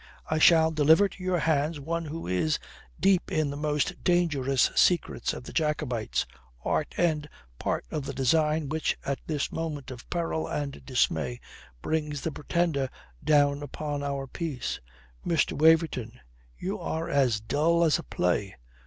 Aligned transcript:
I 0.25 0.39
shall 0.39 0.71
deliver 0.71 1.07
to 1.07 1.23
your 1.23 1.37
hands 1.37 1.79
one 1.79 2.05
who 2.05 2.25
is 2.25 2.57
deep 2.99 3.31
in 3.31 3.51
the 3.51 3.55
most 3.55 4.03
dangerous 4.03 4.71
secrets 4.75 5.31
of 5.31 5.43
the 5.43 5.53
Jacobites, 5.53 6.25
art 6.65 6.95
and 6.97 7.29
part 7.59 7.85
of 7.91 8.05
the 8.05 8.13
design 8.15 8.67
which 8.67 8.97
at 9.05 9.19
this 9.27 9.51
moment 9.51 9.91
of 9.91 10.09
peril 10.09 10.47
and 10.47 10.83
dismay 10.83 11.39
brings 11.83 12.21
the 12.21 12.31
Pretender 12.31 12.89
down 13.23 13.61
upon 13.61 14.01
our 14.01 14.25
peace." 14.25 14.79
"Mr. 15.23 15.53
Waverton, 15.55 16.19
you 16.57 16.79
are 16.79 17.07
as 17.07 17.39
dull 17.39 17.83
as 17.83 17.99
a 17.99 18.03
play. 18.03 18.55